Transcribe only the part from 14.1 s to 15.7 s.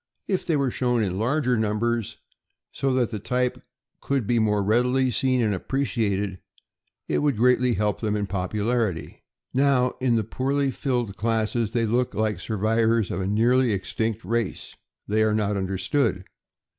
race. They are not